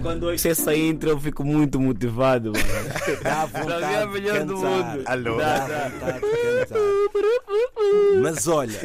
[0.00, 2.90] quando ouço essa intro, eu fico muito motivado, mano.
[3.22, 5.02] Dá vontade é a melhor do mundo.
[5.04, 5.36] Alô?
[5.36, 6.78] Dá vontade de cantar.
[8.22, 8.78] Mas olha,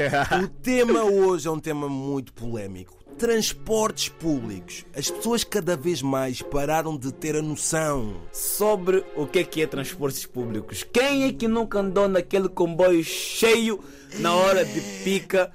[0.43, 2.93] o tema hoje é um tema muito polémico.
[3.17, 4.85] Transportes públicos.
[4.93, 8.15] As pessoas cada vez mais pararam de ter a noção.
[8.33, 10.83] Sobre o que é que é transportes públicos.
[10.83, 13.79] Quem é que nunca andou naquele comboio cheio
[14.19, 15.51] na hora de pica,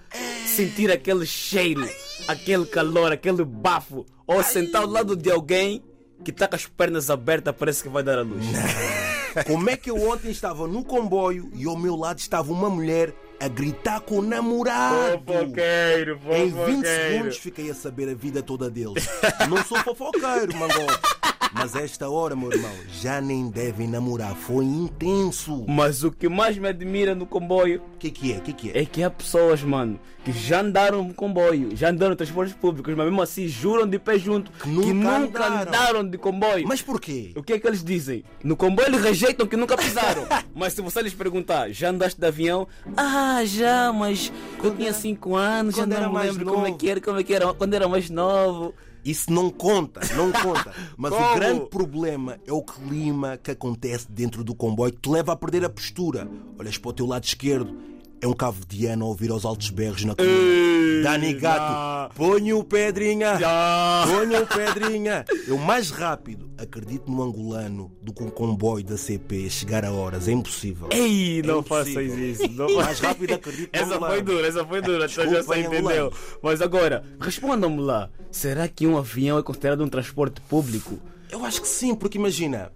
[0.46, 1.86] sentir aquele cheiro,
[2.28, 5.82] aquele calor, aquele bafo, ou sentar ao lado de alguém
[6.24, 8.44] que está com as pernas abertas, parece que vai dar a luz.
[9.46, 13.14] Como é que eu ontem estava no comboio e ao meu lado estava uma mulher
[13.40, 15.22] a gritar com o namorado?
[15.24, 19.08] Fofoqueiro, Em 20 segundos fiquei a saber a vida toda deles.
[19.48, 20.86] Não sou fofoqueiro, mangó.
[21.52, 24.34] Mas esta hora, meu irmão, já nem devem namorar.
[24.34, 25.64] Foi intenso.
[25.68, 28.40] Mas o que mais me admira no comboio O que, que é?
[28.40, 28.82] Que, que é?
[28.82, 32.94] é que há pessoas, mano, que já andaram no comboio, já andaram em transportes públicos,
[32.94, 35.60] mas mesmo assim juram de pé junto que nunca nunca, andaram.
[35.60, 36.68] andaram de comboio.
[36.68, 37.32] Mas porquê?
[37.34, 38.24] O que é que eles dizem?
[38.44, 40.26] No comboio eles rejeitam que nunca pisaram.
[40.54, 42.68] mas se você lhes perguntar, já andaste de avião?
[42.96, 46.78] Ah, já, mas eu tinha 5 anos, já quando não me lembro como é novo.
[46.78, 48.74] que era, como é que era quando era mais novo.
[49.04, 50.72] Isso não conta, não conta.
[50.96, 51.34] Mas o Como?
[51.34, 55.64] grande problema é o clima que acontece dentro do comboio que te leva a perder
[55.64, 56.28] a postura.
[56.58, 57.76] Olhas para o teu lado esquerdo,
[58.22, 60.32] é um cavo-diano a ouvir aos altos berros na coluna.
[60.34, 61.32] Ei, Dani.
[61.34, 63.38] Gato, ponha o Pedrinha.
[63.38, 64.04] Já.
[64.06, 65.24] Ponha o Pedrinha.
[65.46, 70.28] Eu mais rápido acredito no angolano do que um comboio da CP chegar a horas.
[70.28, 70.88] É impossível.
[70.92, 72.30] Ei, não É faças impossível.
[72.30, 72.48] isso.
[72.52, 74.14] Não Mais rápido acredito no Essa angolano.
[74.14, 75.78] foi dura, essa foi dura, tu já Desculpa, só entendeu.
[75.78, 76.12] angolano.
[76.42, 78.10] Mas agora, respondam-me lá.
[78.30, 80.98] Será que um avião é considerado um transporte público?
[81.30, 82.70] Eu acho que sim, porque imagina,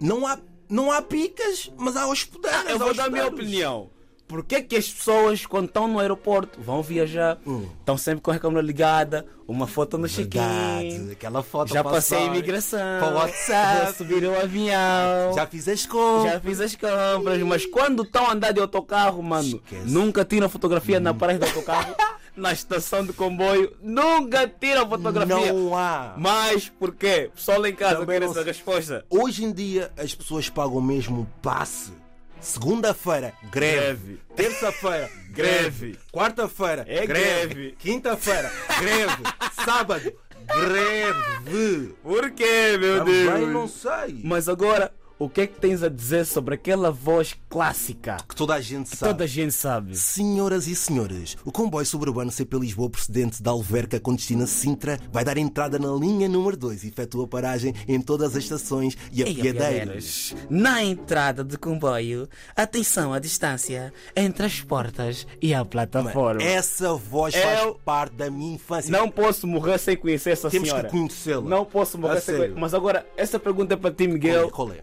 [0.00, 0.38] não há,
[0.68, 2.68] não há picas, mas há hospedeiras.
[2.70, 3.90] Eu vou dar a minha opinião.
[4.28, 7.38] Por que, as pessoas, quando estão no aeroporto, vão viajar,
[7.80, 12.24] estão sempre com a câmera ligada, uma foto no check-in, aquela foto já passei a
[12.26, 13.96] imigração, para WhatsApp.
[13.96, 16.32] subir o avião, Já fiz as compras.
[16.32, 19.86] já fiz as compras, mas quando estão a andar de autocarro, mano, Esquece.
[19.90, 21.94] nunca tiram fotografia na parede do autocarro,
[22.36, 25.52] na estação de comboio, nunca tiram fotografia.
[25.54, 26.14] Não há.
[26.18, 27.30] Mas por quê?
[27.34, 29.04] Só lá em casa Também essa resposta.
[29.08, 31.92] Hoje em dia as pessoas pagam mesmo passe.
[32.40, 33.78] Segunda-feira, greve.
[33.80, 34.20] Greve.
[34.36, 35.98] Terça-feira, Greve.
[36.12, 37.54] Quarta-feira, É greve.
[37.54, 37.74] greve.
[37.78, 38.50] Quinta-feira,
[38.80, 39.22] greve.
[39.64, 40.12] Sábado,
[40.46, 41.94] greve.
[42.02, 43.48] Por quê, meu Também Deus?
[43.52, 44.20] não sei.
[44.24, 48.54] Mas agora, o que é que tens a dizer sobre aquela voz clássica Que toda
[48.54, 49.12] a gente sabe.
[49.12, 49.96] Toda a gente sabe.
[49.96, 54.98] Senhoras e senhores, o comboio suburbano CP Lisboa procedente da Alverca com destino a Sintra
[55.12, 59.22] vai dar entrada na linha número 2 e efetua paragem em todas as estações e
[59.22, 60.34] Ei, apiadeiros.
[60.48, 66.42] Na entrada do comboio, atenção à distância entre as portas e a plataforma.
[66.42, 68.90] Essa voz Eu- faz parte da minha infância.
[68.90, 70.88] Não posso morrer sem conhecer essa Temos senhora.
[70.88, 71.42] que conhecê-la.
[71.48, 72.54] Não posso morrer A sem conhecer.
[72.58, 74.50] Mas agora, essa pergunta é para ti, Miguel.
[74.50, 74.80] Qual é?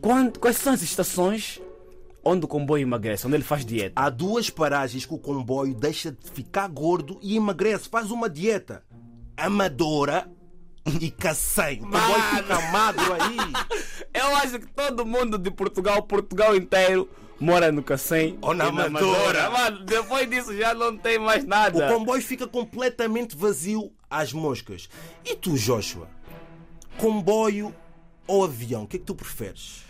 [0.00, 1.60] Quando- quais são as estações
[2.24, 3.92] onde o comboio emagrece, onde ele faz dieta?
[4.00, 8.82] Há duas paragens que o comboio deixa de ficar gordo e emagrece, faz uma dieta.
[9.36, 10.30] Amadora
[11.00, 11.80] e Cacém.
[11.80, 13.36] O comboio fica magro aí.
[14.14, 17.08] Eu acho que todo mundo de Portugal, Portugal inteiro,
[17.38, 19.50] mora no Cacém Ou na Amadora.
[19.50, 21.92] Mano, depois disso já não tem mais O nada.
[21.92, 24.88] comboio fica completamente vazio às moscas.
[25.24, 26.08] E tu, Joshua?
[26.96, 27.72] Comboio
[28.28, 28.84] ou avião?
[28.84, 29.82] O que é que tu preferes?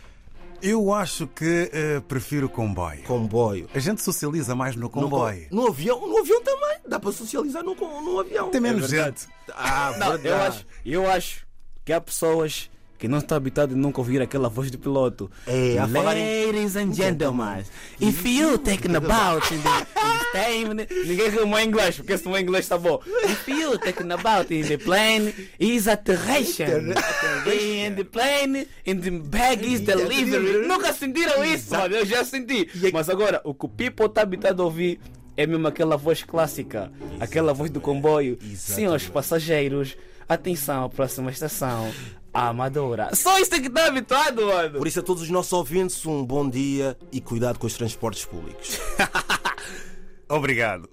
[0.62, 3.02] Eu acho que eh, prefiro comboio.
[3.04, 3.68] Comboio.
[3.72, 5.46] A gente socializa mais no comboio.
[5.50, 6.78] No, no avião, no avião também.
[6.88, 8.50] Dá para socializar no, no avião.
[8.50, 9.20] Tem menos verdade.
[9.20, 9.32] gente.
[9.54, 11.46] Ah, Não, eu acho, eu acho
[11.84, 12.68] que há pessoas
[12.98, 15.30] que não estão habituadas a nunca ouvir aquela voz do piloto.
[15.46, 17.62] É, falar em- Ladies and gentlemen,
[18.00, 22.26] if you taking about in the, in the plane, ninguém rimou em inglês, porque se
[22.28, 23.00] o inglês está bom.
[23.24, 26.92] If you taking about in the plane is atterration.
[27.46, 30.66] In the plane, in the bag is delivery.
[30.66, 31.94] Nunca sentiram isso, mano?
[31.94, 32.68] Eu já senti.
[32.92, 34.98] Mas agora, o que o people está habituado a ouvir
[35.36, 36.90] é mesmo aquela voz clássica,
[37.20, 38.38] aquela voz do comboio.
[38.56, 39.96] Senhores passageiros,
[40.28, 41.92] atenção à próxima estação.
[42.46, 43.14] Amadora.
[43.14, 44.78] Só isso é que está habituado, mano.
[44.78, 48.24] Por isso, a todos os nossos ouvintes, um bom dia e cuidado com os transportes
[48.24, 48.78] públicos.
[50.28, 50.88] Obrigado.